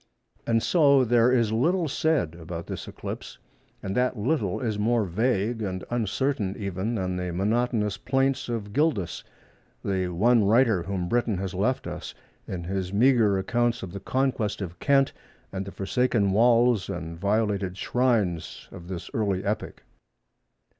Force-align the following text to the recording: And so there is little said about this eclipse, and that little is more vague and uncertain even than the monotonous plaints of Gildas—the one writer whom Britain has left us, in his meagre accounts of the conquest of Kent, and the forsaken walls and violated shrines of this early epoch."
And 0.47 0.63
so 0.63 1.03
there 1.05 1.31
is 1.31 1.51
little 1.51 1.87
said 1.87 2.33
about 2.33 2.65
this 2.65 2.87
eclipse, 2.87 3.37
and 3.83 3.95
that 3.95 4.17
little 4.17 4.59
is 4.59 4.79
more 4.79 5.03
vague 5.05 5.61
and 5.61 5.83
uncertain 5.91 6.55
even 6.57 6.95
than 6.95 7.17
the 7.17 7.31
monotonous 7.31 7.97
plaints 7.99 8.49
of 8.49 8.73
Gildas—the 8.73 10.07
one 10.07 10.43
writer 10.43 10.81
whom 10.81 11.07
Britain 11.07 11.37
has 11.37 11.53
left 11.53 11.85
us, 11.85 12.15
in 12.47 12.63
his 12.63 12.91
meagre 12.91 13.37
accounts 13.37 13.83
of 13.83 13.91
the 13.93 13.99
conquest 13.99 14.59
of 14.59 14.79
Kent, 14.79 15.13
and 15.51 15.65
the 15.67 15.71
forsaken 15.71 16.31
walls 16.31 16.89
and 16.89 17.15
violated 17.19 17.77
shrines 17.77 18.67
of 18.71 18.87
this 18.87 19.11
early 19.13 19.45
epoch." 19.45 19.83